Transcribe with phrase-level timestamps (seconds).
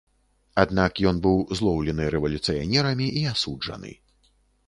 [0.61, 3.93] Аднак ён быў злоўлены рэвалюцыянерамі і асуджаны.